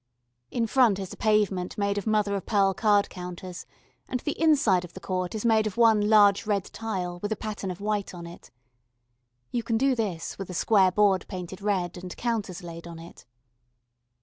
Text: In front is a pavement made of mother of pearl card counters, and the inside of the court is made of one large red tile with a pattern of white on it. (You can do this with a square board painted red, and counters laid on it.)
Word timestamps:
In 0.49 0.65
front 0.65 0.97
is 0.97 1.13
a 1.13 1.15
pavement 1.15 1.77
made 1.77 1.99
of 1.99 2.07
mother 2.07 2.35
of 2.35 2.47
pearl 2.47 2.73
card 2.73 3.07
counters, 3.07 3.67
and 4.09 4.19
the 4.21 4.31
inside 4.41 4.83
of 4.83 4.93
the 4.93 4.99
court 4.99 5.35
is 5.35 5.45
made 5.45 5.67
of 5.67 5.77
one 5.77 6.09
large 6.09 6.47
red 6.47 6.63
tile 6.73 7.19
with 7.21 7.31
a 7.31 7.35
pattern 7.35 7.69
of 7.69 7.79
white 7.79 8.11
on 8.11 8.25
it. 8.25 8.49
(You 9.51 9.61
can 9.61 9.77
do 9.77 9.93
this 9.93 10.39
with 10.39 10.49
a 10.49 10.55
square 10.55 10.91
board 10.91 11.27
painted 11.27 11.61
red, 11.61 11.97
and 11.99 12.17
counters 12.17 12.63
laid 12.63 12.87
on 12.87 12.97
it.) 12.97 13.27